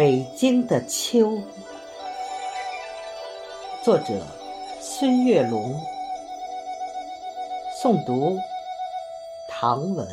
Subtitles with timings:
[0.00, 1.42] 北京的秋，
[3.84, 4.26] 作者
[4.80, 5.78] 孙月龙，
[7.82, 8.38] 诵读
[9.50, 10.08] 唐文。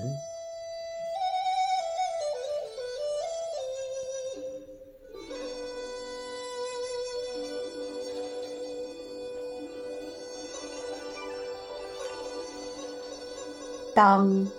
[13.95, 14.51] 当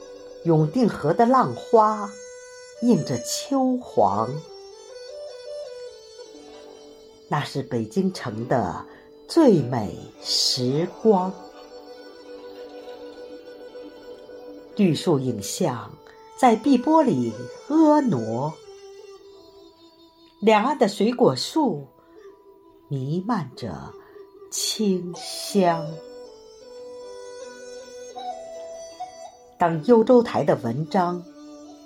[0.45, 2.11] 永定河的浪花
[2.81, 4.31] 映着秋黄。
[7.29, 8.85] 那是北京城的
[9.29, 11.33] 最美时光。
[14.77, 15.91] 绿树影像
[16.39, 17.33] 在碧波里
[17.69, 18.53] 婀娜，
[20.41, 21.87] 两岸的水果树
[22.89, 23.93] 弥漫着
[24.51, 25.87] 清香。
[29.59, 31.23] 当幽州台的文章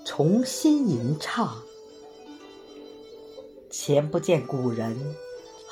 [0.05, 1.57] 重新吟唱，
[3.71, 4.95] 前不见古人。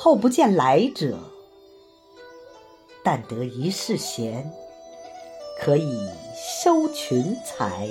[0.03, 1.19] 后不见来者，
[3.05, 4.51] 但得一世闲，
[5.61, 6.09] 可以
[6.65, 7.87] 收群才。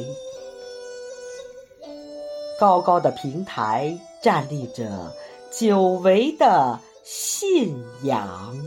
[2.60, 5.14] 高高的平台站立着
[5.52, 8.58] 久违的信仰。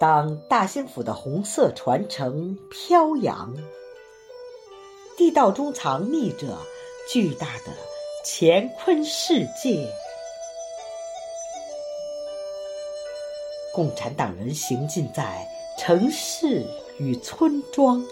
[0.00, 3.54] 当大兴府的红色传承飘扬，
[5.16, 6.58] 地道中藏匿着
[7.08, 7.70] 巨大的。
[8.24, 9.90] 乾坤世界，
[13.74, 16.66] 共产党人行进在城市
[16.98, 18.04] 与村庄，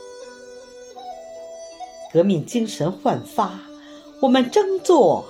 [2.13, 3.61] 革命精神焕发，
[4.23, 5.25] 我们争做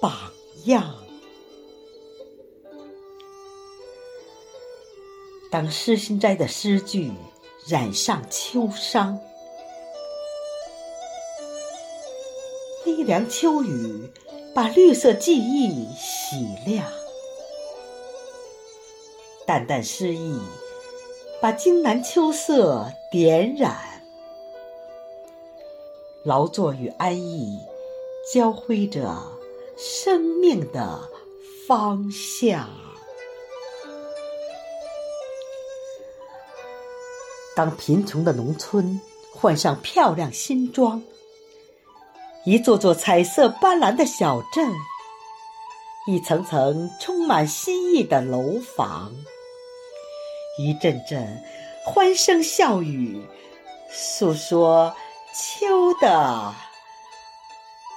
[0.00, 0.32] 榜
[0.64, 0.94] 样。
[5.50, 7.12] 当诗心斋的诗句
[7.68, 9.18] 染上秋殇。
[12.84, 14.10] 微凉秋雨，
[14.54, 16.84] 把绿色记忆洗亮；
[19.46, 20.40] 淡淡诗意，
[21.40, 23.76] 把荆南秋色点染。
[26.24, 27.58] 劳作与安逸，
[28.32, 29.16] 交辉着
[29.76, 31.08] 生命的
[31.66, 32.68] 方向。
[37.54, 39.00] 当贫穷的农村
[39.32, 41.02] 换上漂亮新装。
[42.44, 44.72] 一座座彩色斑斓的小镇，
[46.08, 49.12] 一层层充满新意的楼房，
[50.58, 51.40] 一阵阵
[51.84, 53.24] 欢声笑语，
[53.88, 54.92] 诉说
[55.32, 56.52] 秋的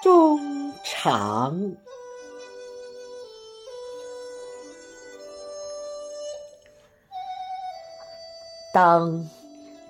[0.03, 1.75] 衷肠。
[8.72, 9.27] 当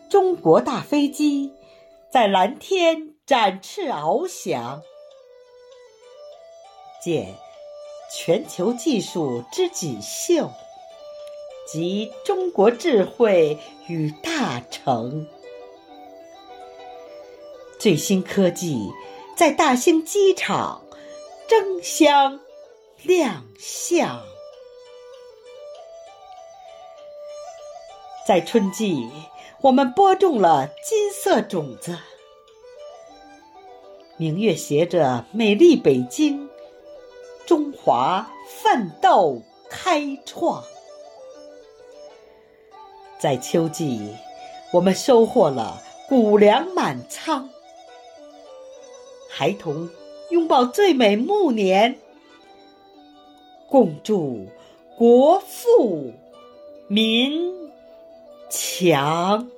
[0.09, 1.51] 中国大飞机
[2.09, 3.14] 在蓝天。
[3.25, 4.83] 展翅翱翔，
[7.03, 7.35] 见
[8.13, 10.51] 全球技术之锦绣，
[11.65, 15.27] 集中国智慧与大成。
[17.79, 18.91] 最新科技
[19.35, 20.83] 在大兴机场
[21.47, 22.39] 争相
[23.01, 24.21] 亮相，
[28.27, 29.09] 在春季，
[29.61, 31.97] 我们播种了金色种子。
[34.17, 36.47] 明月携着美丽北京，
[37.45, 40.63] 中华奋斗开创。
[43.19, 44.15] 在秋季，
[44.71, 47.49] 我们收获了谷粮满仓。
[49.29, 49.89] 孩童
[50.29, 51.99] 拥抱最美暮年，
[53.67, 54.47] 共祝
[54.97, 56.13] 国富
[56.87, 57.53] 民
[58.49, 59.49] 强。